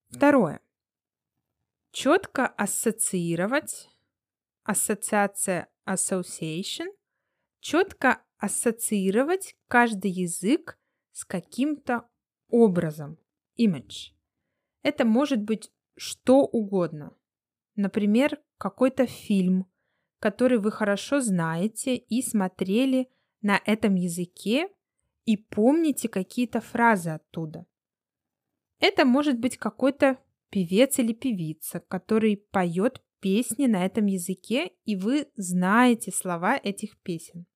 Второе. 0.08 0.62
Четко 1.92 2.46
ассоциировать, 2.46 3.90
ассоциация 4.62 5.68
association, 5.86 6.86
четко 7.60 8.22
ассоциировать 8.38 9.56
каждый 9.68 10.10
язык 10.10 10.78
с 11.12 11.24
каким-то 11.24 12.08
образом, 12.48 13.18
image. 13.58 14.14
Это 14.82 15.04
может 15.04 15.42
быть 15.42 15.70
что 15.96 16.40
угодно. 16.40 17.16
Например, 17.74 18.40
какой-то 18.56 19.06
фильм, 19.06 19.66
который 20.20 20.58
вы 20.58 20.70
хорошо 20.70 21.20
знаете 21.20 21.96
и 21.96 22.22
смотрели 22.22 23.08
на 23.40 23.60
этом 23.64 23.94
языке 23.94 24.68
и 25.24 25.36
помните 25.36 26.08
какие-то 26.08 26.60
фразы 26.60 27.10
оттуда. 27.10 27.66
Это 28.80 29.04
может 29.04 29.38
быть 29.38 29.56
какой-то 29.56 30.18
певец 30.50 30.98
или 30.98 31.12
певица, 31.12 31.80
который 31.80 32.36
поет 32.36 33.02
песни 33.20 33.66
на 33.66 33.84
этом 33.84 34.06
языке, 34.06 34.72
и 34.84 34.96
вы 34.96 35.28
знаете 35.36 36.12
слова 36.12 36.56
этих 36.56 36.98
песен. 37.02 37.46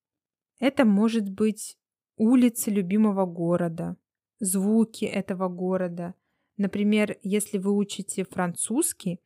Это 0.62 0.85
может 0.85 1.28
быть 1.28 1.76
улица 2.16 2.71
любимого 2.71 3.26
города, 3.26 3.97
звуки 4.38 5.04
этого 5.04 5.49
города. 5.49 6.14
Например, 6.57 7.19
если 7.25 7.59
вы 7.59 7.73
учите 7.73 8.25
французский, 8.25 9.19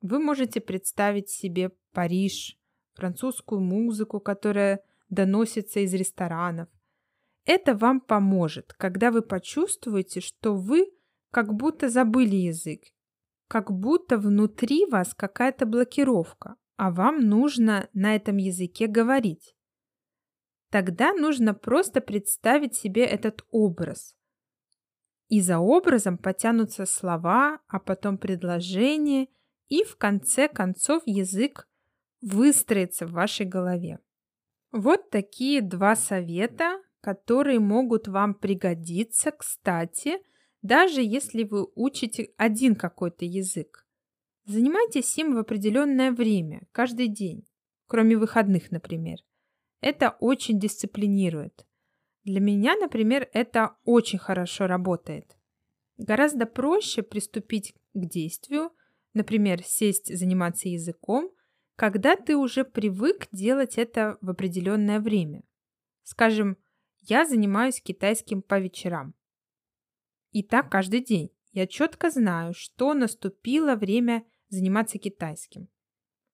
вы 0.00 0.18
можете 0.18 0.62
представить 0.62 1.28
себе 1.28 1.72
Париж, 1.92 2.58
французскую 2.94 3.60
музыку, 3.60 4.18
которая 4.18 4.82
доносится 5.10 5.80
из 5.80 5.92
ресторанов. 5.92 6.70
Это 7.44 7.74
вам 7.76 8.00
поможет, 8.00 8.72
когда 8.72 9.10
вы 9.10 9.20
почувствуете, 9.20 10.20
что 10.20 10.54
вы 10.54 10.90
как 11.30 11.52
будто 11.52 11.90
забыли 11.90 12.36
язык, 12.36 12.80
как 13.46 13.70
будто 13.70 14.16
внутри 14.16 14.86
вас 14.86 15.12
какая-то 15.12 15.66
блокировка, 15.66 16.56
а 16.76 16.90
вам 16.90 17.28
нужно 17.28 17.90
на 17.92 18.16
этом 18.16 18.38
языке 18.38 18.86
говорить. 18.86 19.54
Тогда 20.70 21.12
нужно 21.12 21.54
просто 21.54 22.00
представить 22.00 22.74
себе 22.74 23.04
этот 23.04 23.44
образ. 23.50 24.14
И 25.28 25.40
за 25.40 25.58
образом 25.58 26.18
потянутся 26.18 26.86
слова, 26.86 27.60
а 27.68 27.78
потом 27.78 28.18
предложения, 28.18 29.28
и 29.68 29.84
в 29.84 29.96
конце 29.96 30.48
концов 30.48 31.02
язык 31.06 31.68
выстроится 32.20 33.06
в 33.06 33.12
вашей 33.12 33.46
голове. 33.46 33.98
Вот 34.72 35.10
такие 35.10 35.62
два 35.62 35.96
совета, 35.96 36.82
которые 37.00 37.60
могут 37.60 38.08
вам 38.08 38.34
пригодиться, 38.34 39.30
кстати, 39.30 40.18
даже 40.62 41.02
если 41.02 41.44
вы 41.44 41.66
учите 41.74 42.32
один 42.36 42.74
какой-то 42.74 43.24
язык. 43.24 43.86
Занимайтесь 44.44 45.16
им 45.18 45.34
в 45.34 45.38
определенное 45.38 46.10
время, 46.10 46.62
каждый 46.72 47.08
день, 47.08 47.46
кроме 47.86 48.16
выходных, 48.16 48.70
например. 48.70 49.18
Это 49.80 50.16
очень 50.20 50.58
дисциплинирует. 50.58 51.66
Для 52.24 52.40
меня, 52.40 52.76
например, 52.76 53.28
это 53.32 53.76
очень 53.84 54.18
хорошо 54.18 54.66
работает. 54.66 55.36
Гораздо 55.96 56.46
проще 56.46 57.02
приступить 57.02 57.74
к 57.94 58.06
действию, 58.06 58.70
например, 59.14 59.62
сесть 59.62 60.16
заниматься 60.16 60.68
языком, 60.68 61.30
когда 61.76 62.16
ты 62.16 62.36
уже 62.36 62.64
привык 62.64 63.28
делать 63.32 63.78
это 63.78 64.18
в 64.20 64.30
определенное 64.30 65.00
время. 65.00 65.42
Скажем, 66.02 66.56
я 67.00 67.24
занимаюсь 67.24 67.80
китайским 67.80 68.42
по 68.42 68.58
вечерам. 68.58 69.14
И 70.32 70.42
так 70.42 70.70
каждый 70.70 71.00
день. 71.00 71.30
Я 71.52 71.66
четко 71.66 72.10
знаю, 72.10 72.52
что 72.52 72.94
наступило 72.94 73.74
время 73.74 74.26
заниматься 74.48 74.98
китайским. 74.98 75.68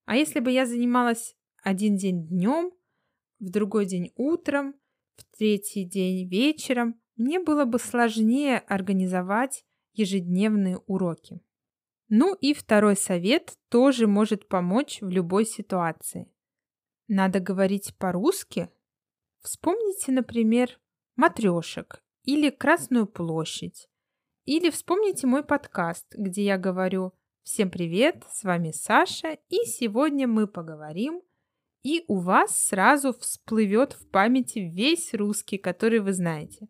А 0.04 0.16
если 0.16 0.40
бы 0.40 0.50
я 0.50 0.66
занималась 0.66 1.36
один 1.62 1.96
день 1.96 2.26
днем, 2.26 2.72
в 3.44 3.50
другой 3.50 3.86
день 3.86 4.12
утром, 4.16 4.74
в 5.16 5.36
третий 5.36 5.84
день 5.84 6.28
вечером, 6.28 7.00
мне 7.16 7.38
было 7.38 7.64
бы 7.64 7.78
сложнее 7.78 8.58
организовать 8.58 9.64
ежедневные 9.92 10.78
уроки. 10.86 11.40
Ну 12.08 12.34
и 12.34 12.54
второй 12.54 12.96
совет 12.96 13.56
тоже 13.68 14.06
может 14.06 14.48
помочь 14.48 15.00
в 15.00 15.08
любой 15.08 15.44
ситуации. 15.44 16.28
Надо 17.06 17.38
говорить 17.40 17.94
по-русски. 17.98 18.70
Вспомните, 19.40 20.10
например, 20.10 20.80
матрешек 21.16 22.02
или 22.22 22.50
Красную 22.50 23.06
площадь. 23.06 23.88
Или 24.44 24.70
вспомните 24.70 25.26
мой 25.26 25.44
подкаст, 25.44 26.06
где 26.16 26.44
я 26.44 26.58
говорю 26.58 27.12
«Всем 27.42 27.70
привет, 27.70 28.24
с 28.30 28.42
вами 28.42 28.72
Саша, 28.72 29.38
и 29.48 29.64
сегодня 29.66 30.26
мы 30.26 30.46
поговорим», 30.46 31.22
и 31.84 32.02
у 32.08 32.18
вас 32.18 32.58
сразу 32.58 33.12
всплывет 33.12 33.92
в 33.92 34.08
памяти 34.08 34.58
весь 34.58 35.14
русский, 35.14 35.58
который 35.58 36.00
вы 36.00 36.14
знаете. 36.14 36.66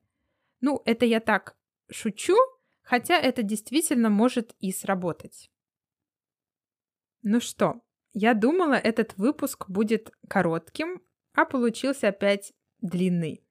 Ну, 0.61 0.83
это 0.85 1.07
я 1.07 1.21
так 1.21 1.57
шучу, 1.89 2.37
хотя 2.83 3.17
это 3.17 3.43
действительно 3.43 4.11
может 4.11 4.55
и 4.59 4.73
сработать. 4.73 5.51
Ну 7.23 7.41
что, 7.41 7.81
я 8.13 8.35
думала, 8.35 8.75
этот 8.75 9.17
выпуск 9.17 9.71
будет 9.71 10.11
коротким, 10.29 11.01
а 11.33 11.45
получился 11.45 12.09
опять 12.09 12.53
длинный. 12.81 13.45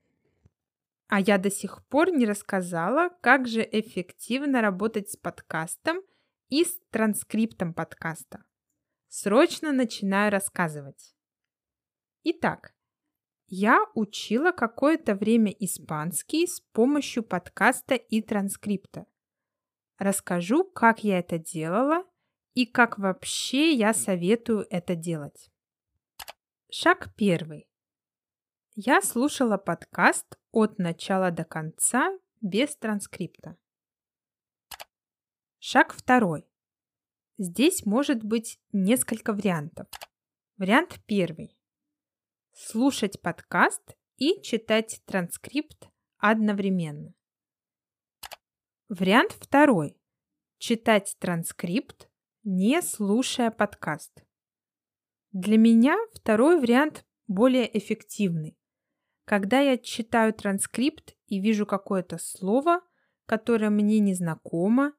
А 1.08 1.22
я 1.22 1.38
до 1.38 1.50
сих 1.50 1.86
пор 1.88 2.12
не 2.12 2.25
рассказала, 2.25 3.10
как 3.22 3.48
же 3.48 3.62
эффективно 3.62 4.62
работать 4.62 5.10
с 5.10 5.15
подкастом 5.15 6.01
и 6.50 6.65
с 6.65 6.77
транскриптом 6.91 7.74
подкаста. 7.74 8.43
Срочно 9.08 9.72
начинаю 9.72 10.32
рассказывать. 10.32 11.12
Итак, 12.25 12.74
я 13.48 13.86
учила 13.96 14.53
какое-то 14.53 15.13
время 15.13 15.51
испанский 15.51 16.48
с 16.48 16.62
помощью 16.72 17.22
подкаста 17.22 17.96
и 17.96 18.22
транскрипта. 18.22 19.06
Расскажу, 19.98 20.63
как 20.63 21.03
я 21.03 21.20
это 21.20 21.38
делала 21.38 22.06
и 22.53 22.65
как 22.65 22.98
вообще 22.98 23.74
я 23.74 23.94
советую 23.94 24.65
это 24.70 24.96
делать. 24.96 25.51
Шаг 26.72 27.13
первый. 27.18 27.68
Я 28.75 29.01
слушала 29.01 29.58
подкаст 29.58 30.38
от 30.51 30.80
начала 30.80 31.30
до 31.30 31.44
конца 31.44 32.18
без 32.39 32.74
транскрипта. 32.77 33.58
Шаг 35.60 35.94
второй. 35.94 36.48
Здесь 37.38 37.86
может 37.86 38.24
быть 38.24 38.62
несколько 38.72 39.34
вариантов. 39.34 39.88
Вариант 40.58 41.01
первый. 41.06 41.58
Слушать 42.56 43.20
подкаст 43.20 43.98
и 44.18 44.40
читать 44.44 45.02
транскрипт 45.08 45.90
одновременно. 46.20 47.16
Вариант 48.90 49.32
второй. 49.32 50.00
Читать 50.60 51.16
транскрипт, 51.18 52.12
не 52.44 52.80
слушая 52.84 53.50
подкаст. 53.50 54.24
Для 55.32 55.58
меня 55.58 55.98
второй 56.14 56.62
вариант 56.62 57.08
более 57.26 57.76
эффективный. 57.76 58.56
Когда 59.26 59.60
я 59.60 59.80
читаю 59.80 60.32
транскрипт 60.32 61.16
и 61.26 61.42
вижу 61.42 61.66
какое-то 61.66 62.20
слово, 62.20 62.82
которое 63.26 63.72
мне 63.72 63.98
не 63.98 64.14
знакомо, 64.14 64.94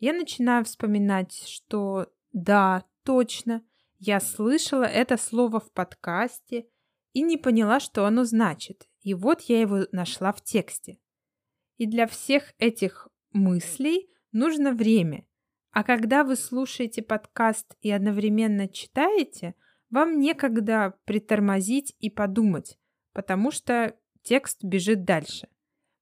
я 0.00 0.12
начинаю 0.12 0.64
вспоминать, 0.64 1.32
что 1.46 2.12
да, 2.32 2.84
точно, 3.04 3.64
я 3.98 4.18
слышала 4.18 4.84
это 4.84 5.16
слово 5.16 5.60
в 5.60 5.72
подкасте 5.72 6.68
и 7.16 7.22
не 7.22 7.38
поняла, 7.38 7.80
что 7.80 8.04
оно 8.04 8.24
значит. 8.24 8.86
И 9.00 9.14
вот 9.14 9.40
я 9.48 9.58
его 9.62 9.86
нашла 9.90 10.34
в 10.34 10.42
тексте. 10.42 10.98
И 11.78 11.86
для 11.86 12.06
всех 12.06 12.52
этих 12.58 13.08
мыслей 13.32 14.10
нужно 14.32 14.74
время. 14.74 15.26
А 15.70 15.82
когда 15.82 16.24
вы 16.24 16.36
слушаете 16.36 17.00
подкаст 17.00 17.74
и 17.80 17.90
одновременно 17.90 18.68
читаете, 18.68 19.54
вам 19.88 20.18
некогда 20.18 20.98
притормозить 21.06 21.96
и 22.00 22.10
подумать, 22.10 22.78
потому 23.14 23.50
что 23.50 23.96
текст 24.22 24.62
бежит 24.62 25.04
дальше. 25.04 25.48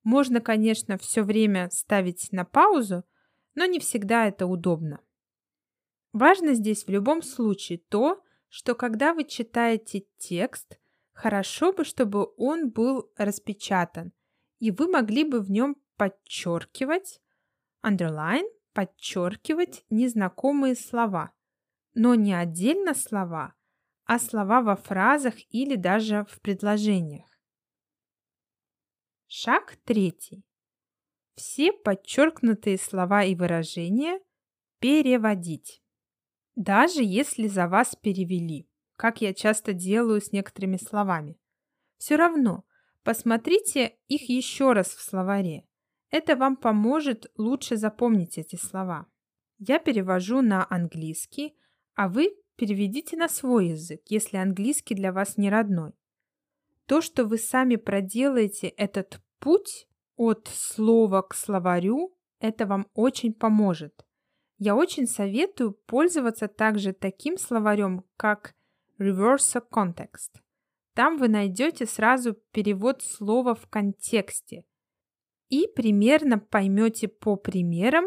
Можно, 0.02 0.40
конечно, 0.40 0.98
все 0.98 1.22
время 1.22 1.70
ставить 1.70 2.32
на 2.32 2.44
паузу, 2.44 3.04
но 3.54 3.66
не 3.66 3.78
всегда 3.78 4.26
это 4.26 4.46
удобно. 4.46 4.98
Важно 6.12 6.54
здесь 6.54 6.86
в 6.86 6.88
любом 6.88 7.22
случае 7.22 7.78
то, 7.78 8.20
что 8.48 8.74
когда 8.74 9.14
вы 9.14 9.22
читаете 9.22 10.06
текст, 10.18 10.80
хорошо 11.14 11.72
бы, 11.72 11.84
чтобы 11.84 12.28
он 12.36 12.70
был 12.70 13.10
распечатан, 13.16 14.12
и 14.58 14.70
вы 14.70 14.88
могли 14.88 15.24
бы 15.24 15.40
в 15.40 15.50
нем 15.50 15.76
подчеркивать, 15.96 17.20
underline, 17.82 18.48
подчеркивать 18.72 19.84
незнакомые 19.88 20.74
слова, 20.74 21.32
но 21.94 22.14
не 22.14 22.34
отдельно 22.34 22.94
слова, 22.94 23.54
а 24.04 24.18
слова 24.18 24.60
во 24.60 24.76
фразах 24.76 25.34
или 25.50 25.76
даже 25.76 26.26
в 26.28 26.40
предложениях. 26.40 27.30
Шаг 29.26 29.76
третий. 29.84 30.44
Все 31.34 31.72
подчеркнутые 31.72 32.78
слова 32.78 33.24
и 33.24 33.34
выражения 33.34 34.20
переводить. 34.78 35.82
Даже 36.54 37.02
если 37.02 37.48
за 37.48 37.66
вас 37.66 37.96
перевели, 37.96 38.68
как 38.96 39.20
я 39.20 39.34
часто 39.34 39.72
делаю 39.72 40.20
с 40.20 40.32
некоторыми 40.32 40.76
словами. 40.76 41.36
Все 41.98 42.16
равно 42.16 42.64
посмотрите 43.02 43.96
их 44.08 44.28
еще 44.28 44.72
раз 44.72 44.88
в 44.88 45.02
словаре. 45.02 45.66
Это 46.10 46.36
вам 46.36 46.56
поможет 46.56 47.30
лучше 47.36 47.76
запомнить 47.76 48.38
эти 48.38 48.56
слова. 48.56 49.06
Я 49.58 49.78
перевожу 49.78 50.42
на 50.42 50.66
английский, 50.68 51.56
а 51.94 52.08
вы 52.08 52.36
переведите 52.56 53.16
на 53.16 53.28
свой 53.28 53.68
язык, 53.68 54.00
если 54.06 54.36
английский 54.36 54.94
для 54.94 55.12
вас 55.12 55.36
не 55.36 55.50
родной. 55.50 55.92
То, 56.86 57.00
что 57.00 57.24
вы 57.24 57.38
сами 57.38 57.76
проделаете 57.76 58.68
этот 58.68 59.20
путь 59.38 59.88
от 60.16 60.48
слова 60.52 61.22
к 61.22 61.34
словарю, 61.34 62.16
это 62.38 62.66
вам 62.66 62.86
очень 62.94 63.32
поможет. 63.32 64.04
Я 64.58 64.76
очень 64.76 65.06
советую 65.06 65.72
пользоваться 65.72 66.46
также 66.46 66.92
таким 66.92 67.38
словарем, 67.38 68.04
как 68.16 68.54
Reverse 68.98 69.60
Context. 69.72 70.40
Там 70.94 71.18
вы 71.18 71.28
найдете 71.28 71.86
сразу 71.86 72.34
перевод 72.52 73.02
слова 73.02 73.54
в 73.54 73.66
контексте 73.66 74.64
и 75.48 75.66
примерно 75.66 76.38
поймете 76.38 77.08
по 77.08 77.36
примерам, 77.36 78.04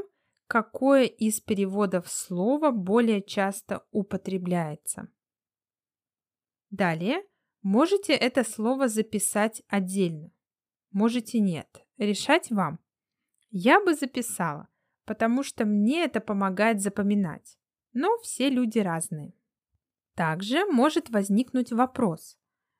какое 0.47 1.03
из 1.03 1.41
переводов 1.41 2.09
слова 2.09 2.71
более 2.71 3.21
часто 3.21 3.85
употребляется. 3.91 5.09
Далее 6.69 7.23
можете 7.61 8.13
это 8.13 8.45
слово 8.45 8.87
записать 8.87 9.63
отдельно. 9.67 10.31
Можете 10.91 11.39
нет. 11.39 11.67
Решать 11.97 12.49
вам. 12.49 12.79
Я 13.49 13.83
бы 13.83 13.93
записала, 13.93 14.69
потому 15.05 15.43
что 15.43 15.65
мне 15.65 16.05
это 16.05 16.21
помогает 16.21 16.81
запоминать. 16.81 17.57
Но 17.91 18.17
все 18.19 18.49
люди 18.49 18.79
разные. 18.79 19.33
Также 20.17 20.65
может 20.65 21.11
возникнуть 21.11 21.71
вопрос, 21.71 22.39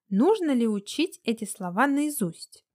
нужно 0.10 0.56
ли 0.56 0.68
учить 0.68 1.22
эти 1.24 1.46
слова 1.46 1.86
наизусть. 1.86 2.66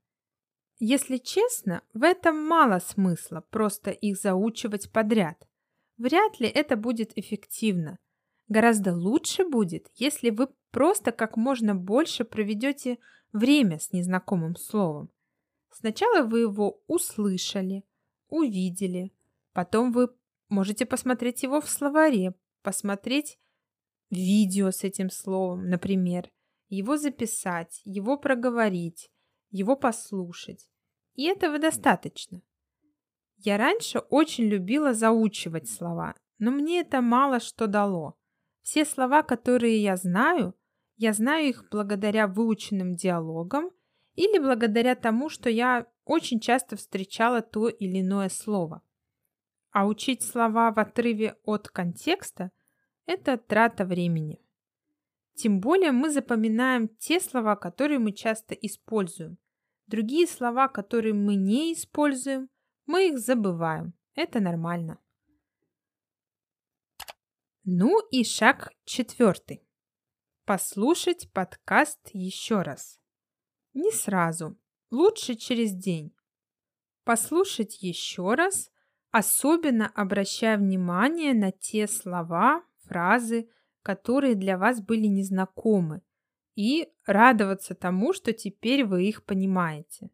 Если 0.78 1.16
честно, 1.16 1.82
в 1.92 2.04
этом 2.04 2.46
мало 2.46 2.78
смысла 2.78 3.44
просто 3.50 3.90
их 3.90 4.16
заучивать 4.16 4.92
подряд. 4.92 5.48
Вряд 5.96 6.38
ли 6.38 6.46
это 6.46 6.76
будет 6.76 7.10
эффективно. 7.18 7.98
Гораздо 8.46 8.94
лучше 8.94 9.44
будет, 9.44 9.88
если 9.96 10.30
вы 10.30 10.46
просто 10.70 11.10
как 11.10 11.36
можно 11.36 11.74
больше 11.74 12.24
проведете 12.24 13.00
время 13.32 13.80
с 13.80 13.92
незнакомым 13.92 14.54
словом. 14.54 15.10
Сначала 15.70 16.24
вы 16.24 16.42
его 16.42 16.80
услышали, 16.86 17.82
увидели, 18.28 19.12
потом 19.54 19.90
вы 19.90 20.10
можете 20.48 20.86
посмотреть 20.86 21.42
его 21.42 21.60
в 21.60 21.68
словаре, 21.68 22.36
посмотреть 22.62 23.40
видео 24.12 24.70
с 24.70 24.84
этим 24.84 25.10
словом, 25.10 25.68
например, 25.68 26.30
его 26.68 26.96
записать, 26.96 27.80
его 27.84 28.16
проговорить, 28.18 29.10
его 29.50 29.74
послушать. 29.74 30.68
И 31.14 31.24
этого 31.24 31.58
достаточно. 31.58 32.42
Я 33.38 33.56
раньше 33.56 33.98
очень 33.98 34.44
любила 34.44 34.94
заучивать 34.94 35.68
слова, 35.68 36.14
но 36.38 36.50
мне 36.50 36.80
это 36.80 37.00
мало 37.00 37.40
что 37.40 37.66
дало. 37.66 38.16
Все 38.60 38.84
слова, 38.84 39.22
которые 39.22 39.82
я 39.82 39.96
знаю, 39.96 40.54
я 40.96 41.12
знаю 41.12 41.48
их 41.48 41.68
благодаря 41.70 42.28
выученным 42.28 42.94
диалогам 42.94 43.70
или 44.14 44.38
благодаря 44.38 44.94
тому, 44.94 45.28
что 45.28 45.50
я 45.50 45.86
очень 46.04 46.38
часто 46.38 46.76
встречала 46.76 47.40
то 47.40 47.68
или 47.68 48.00
иное 48.00 48.28
слово. 48.28 48.82
А 49.70 49.86
учить 49.86 50.22
слова 50.22 50.70
в 50.70 50.78
отрыве 50.78 51.36
от 51.44 51.68
контекста– 51.68 52.50
это 53.06 53.36
трата 53.36 53.84
времени. 53.84 54.40
Тем 55.34 55.60
более 55.60 55.92
мы 55.92 56.10
запоминаем 56.10 56.88
те 56.88 57.20
слова, 57.20 57.56
которые 57.56 57.98
мы 57.98 58.12
часто 58.12 58.54
используем. 58.54 59.38
Другие 59.86 60.26
слова, 60.26 60.68
которые 60.68 61.14
мы 61.14 61.34
не 61.34 61.72
используем, 61.72 62.48
мы 62.86 63.08
их 63.08 63.18
забываем. 63.18 63.94
Это 64.14 64.40
нормально. 64.40 64.98
Ну 67.64 68.00
и 68.10 68.24
шаг 68.24 68.72
четвертый. 68.84 69.66
Послушать 70.44 71.30
подкаст 71.32 72.00
еще 72.12 72.62
раз. 72.62 73.00
Не 73.72 73.92
сразу, 73.92 74.58
лучше 74.90 75.34
через 75.36 75.72
день. 75.72 76.14
Послушать 77.04 77.82
еще 77.82 78.34
раз, 78.34 78.70
особенно 79.10 79.86
обращая 79.86 80.58
внимание 80.58 81.34
на 81.34 81.52
те 81.52 81.86
слова, 81.86 82.64
фразы, 82.92 83.48
которые 83.82 84.34
для 84.34 84.58
вас 84.58 84.82
были 84.82 85.06
незнакомы, 85.06 86.02
и 86.54 86.88
радоваться 87.06 87.74
тому, 87.74 88.12
что 88.12 88.34
теперь 88.34 88.84
вы 88.84 89.04
их 89.04 89.24
понимаете. 89.24 90.10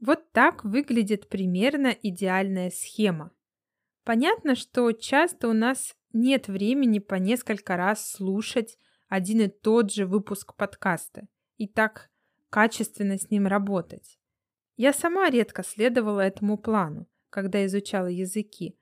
Вот 0.00 0.32
так 0.32 0.64
выглядит 0.64 1.28
примерно 1.28 1.88
идеальная 1.88 2.70
схема. 2.70 3.30
Понятно, 4.04 4.54
что 4.54 4.92
часто 4.92 5.48
у 5.48 5.52
нас 5.52 5.94
нет 6.12 6.48
времени 6.48 6.98
по 6.98 7.16
несколько 7.16 7.76
раз 7.76 8.10
слушать 8.10 8.78
один 9.08 9.42
и 9.42 9.48
тот 9.48 9.92
же 9.92 10.06
выпуск 10.06 10.56
подкаста 10.56 11.28
и 11.58 11.68
так 11.68 12.10
качественно 12.48 13.18
с 13.18 13.30
ним 13.30 13.46
работать. 13.46 14.18
Я 14.76 14.92
сама 14.92 15.28
редко 15.30 15.62
следовала 15.62 16.20
этому 16.20 16.56
плану, 16.58 17.06
когда 17.30 17.64
изучала 17.66 18.06
языки, 18.06 18.76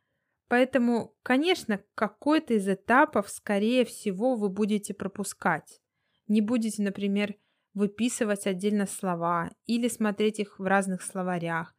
Поэтому, 0.52 1.16
конечно, 1.22 1.82
какой-то 1.94 2.52
из 2.52 2.68
этапов, 2.68 3.30
скорее 3.30 3.86
всего, 3.86 4.36
вы 4.36 4.50
будете 4.50 4.92
пропускать. 4.92 5.80
Не 6.26 6.42
будете, 6.42 6.82
например, 6.82 7.36
выписывать 7.72 8.46
отдельно 8.46 8.84
слова 8.84 9.50
или 9.64 9.88
смотреть 9.88 10.40
их 10.40 10.58
в 10.58 10.64
разных 10.64 11.00
словарях. 11.00 11.74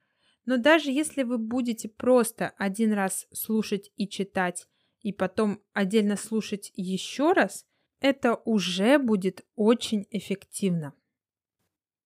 Но 0.46 0.58
даже 0.58 0.90
если 0.90 1.22
вы 1.22 1.38
будете 1.38 1.88
просто 1.88 2.52
один 2.58 2.94
раз 2.94 3.28
слушать 3.32 3.92
и 3.96 4.08
читать, 4.08 4.68
и 5.02 5.14
потом 5.14 5.62
отдельно 5.74 6.16
слушать 6.16 6.72
еще 6.74 7.34
раз, 7.34 7.68
это 8.00 8.34
уже 8.44 8.98
будет 8.98 9.46
очень 9.56 10.08
эффективно. 10.10 10.96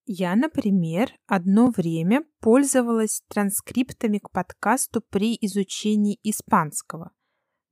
Я, 0.09 0.37
например, 0.37 1.11
одно 1.25 1.69
время 1.69 2.23
пользовалась 2.39 3.23
транскриптами 3.27 4.19
к 4.19 4.31
подкасту 4.31 5.01
при 5.01 5.37
изучении 5.41 6.17
испанского, 6.23 7.11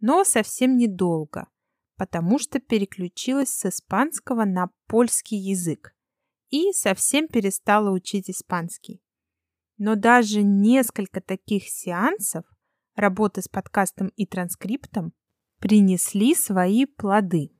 но 0.02 0.26
совсем 0.26 0.76
недолго, 0.76 1.48
потому 1.96 2.38
что 2.38 2.60
переключилась 2.60 3.52
с 3.52 3.66
испанского 3.66 4.44
на 4.44 4.70
польский 4.88 5.38
язык 5.38 5.96
и 6.50 6.74
совсем 6.74 7.30
перестала 7.30 7.90
учить 7.90 8.30
испанский. 8.30 9.02
Но 9.78 9.96
даже 9.96 10.44
несколько 10.44 11.22
таких 11.22 11.70
сеансов 11.70 12.44
работы 12.96 13.44
с 13.44 13.48
подкастом 13.48 14.10
и 14.18 14.26
транскриптом 14.26 15.14
принесли 15.62 16.36
свои 16.36 16.86
плоды. 16.86 17.56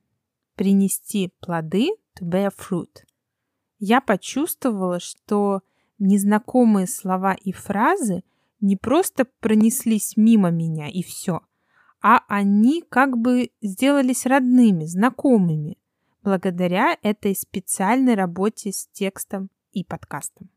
Принести 0.54 1.32
плоды 1.40 1.88
to 2.20 2.28
bear 2.30 2.52
fruit– 2.54 3.06
я 3.78 4.00
почувствовала, 4.00 5.00
что 5.00 5.62
незнакомые 5.98 6.86
слова 6.86 7.34
и 7.34 7.52
фразы 7.52 8.22
не 8.60 8.76
просто 8.76 9.26
пронеслись 9.40 10.16
мимо 10.16 10.50
меня 10.50 10.88
и 10.88 11.02
все, 11.02 11.40
а 12.00 12.24
они 12.28 12.82
как 12.88 13.16
бы 13.18 13.50
сделались 13.60 14.26
родными, 14.26 14.84
знакомыми, 14.84 15.78
благодаря 16.22 16.96
этой 17.02 17.34
специальной 17.34 18.14
работе 18.14 18.72
с 18.72 18.88
текстом 18.88 19.50
и 19.72 19.84
подкастом. 19.84 20.50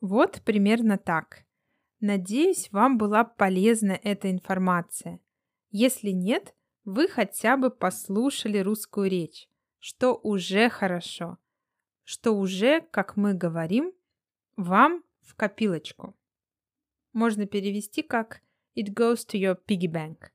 Вот 0.00 0.42
примерно 0.44 0.98
так. 0.98 1.44
Надеюсь, 2.00 2.70
вам 2.70 2.96
была 2.96 3.24
полезна 3.24 3.98
эта 4.02 4.30
информация. 4.30 5.18
Если 5.70 6.10
нет, 6.10 6.54
вы 6.84 7.08
хотя 7.08 7.56
бы 7.56 7.70
послушали 7.70 8.58
русскую 8.58 9.10
речь, 9.10 9.48
что 9.80 10.14
уже 10.14 10.70
хорошо– 10.70 11.38
что 12.08 12.34
уже, 12.34 12.80
как 12.90 13.18
мы 13.18 13.34
говорим, 13.34 13.92
вам 14.56 15.04
в 15.20 15.34
копилочку. 15.34 16.16
Можно 17.12 17.46
перевести 17.46 18.00
как 18.00 18.40
It 18.74 18.94
goes 18.94 19.26
to 19.26 19.38
your 19.38 19.58
piggy 19.62 19.92
bank. 19.92 20.30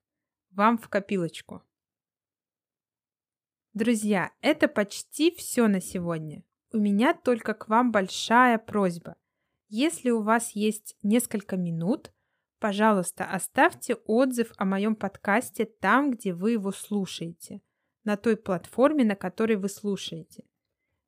Вам 0.51 0.77
в 0.77 0.87
копилочку. 0.87 1.63
Друзья, 3.73 4.31
это 4.41 4.67
почти 4.67 5.31
все 5.31 5.67
на 5.67 5.81
сегодня. 5.81 6.43
У 6.71 6.77
меня 6.77 7.15
только 7.15 7.55
к 7.55 7.67
вам 7.67 7.91
большая 7.91 8.59
просьба. 8.59 9.15
Если 9.67 10.11
у 10.11 10.21
вас 10.21 10.51
есть 10.51 10.95
несколько 11.01 11.57
минут, 11.57 12.13
пожалуйста, 12.59 13.25
оставьте 13.25 13.95
отзыв 13.95 14.51
о 14.57 14.65
моем 14.65 14.95
подкасте 14.95 15.65
там, 15.65 16.11
где 16.11 16.35
вы 16.35 16.51
его 16.51 16.71
слушаете, 16.71 17.63
на 18.03 18.15
той 18.15 18.37
платформе, 18.37 19.03
на 19.03 19.15
которой 19.15 19.55
вы 19.55 19.69
слушаете. 19.69 20.43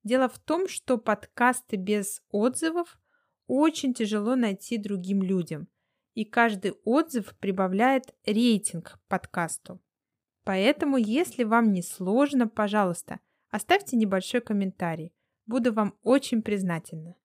Дело 0.05 0.29
в 0.29 0.37
том, 0.37 0.67
что 0.67 0.99
подкасты 0.99 1.77
без 1.77 2.21
отзывов 2.29 2.99
очень 3.47 3.91
тяжело 3.95 4.35
найти 4.35 4.77
другим 4.77 5.23
людям, 5.23 5.67
и 6.13 6.23
каждый 6.25 6.73
отзыв 6.83 7.35
прибавляет 7.39 8.15
рейтинг 8.23 8.99
подкасту. 9.07 9.81
Поэтому, 10.43 10.97
если 10.97 11.43
вам 11.43 11.73
не 11.73 11.81
сложно, 11.81 12.47
пожалуйста, 12.47 13.19
оставьте 13.49 13.97
небольшой 13.97 14.41
комментарий. 14.41 15.11
Буду 15.47 15.73
вам 15.73 15.97
очень 16.03 16.43
признательна. 16.43 17.15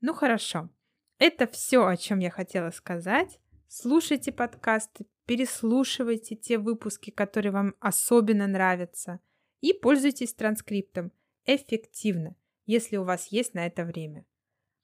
Ну 0.00 0.14
хорошо, 0.14 0.70
это 1.18 1.46
все, 1.46 1.86
о 1.86 1.98
чем 1.98 2.20
я 2.20 2.30
хотела 2.30 2.70
сказать. 2.70 3.38
Слушайте 3.68 4.32
подкасты, 4.32 5.04
переслушивайте 5.26 6.34
те 6.34 6.56
выпуски, 6.56 7.10
которые 7.10 7.52
вам 7.52 7.74
особенно 7.78 8.46
нравятся, 8.46 9.20
и 9.60 9.74
пользуйтесь 9.74 10.32
транскриптом– 10.32 11.12
эффективно, 11.46 12.36
если 12.66 12.96
у 12.96 13.04
вас 13.04 13.28
есть 13.28 13.54
на 13.54 13.66
это 13.66 13.84
время. 13.84 14.24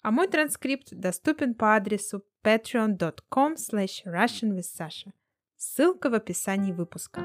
А 0.02 0.10
мой 0.10 0.28
транскрипт 0.28 0.88
доступен 0.90 1.54
по 1.54 1.76
адресу 1.76 2.24
patreon.com 2.44 3.54
russianwithsasha. 3.54 5.12
Ссылка 5.56 6.10
в 6.10 6.14
описании 6.14 6.72
выпуска. 6.72 7.20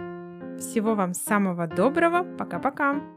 Всего 0.60 0.94
вам 0.96 1.14
самого 1.14 1.68
доброго. 1.68 2.24
Пока-пока. 2.38 3.17